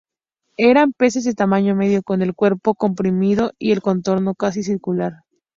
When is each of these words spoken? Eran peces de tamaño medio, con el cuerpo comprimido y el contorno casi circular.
Eran 0.57 0.93
peces 0.93 1.25
de 1.25 1.35
tamaño 1.35 1.75
medio, 1.75 2.01
con 2.01 2.23
el 2.23 2.33
cuerpo 2.33 2.73
comprimido 2.73 3.51
y 3.59 3.71
el 3.71 3.83
contorno 3.83 4.33
casi 4.33 4.63
circular. 4.63 5.25